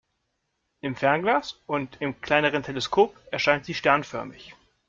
Im 0.79 0.95
Fernglas 0.95 1.59
und 1.67 2.01
im 2.01 2.19
kleineren 2.21 2.63
Teleskop 2.63 3.15
erscheint 3.29 3.65
sie 3.67 3.75
sternförmig. 3.75 4.55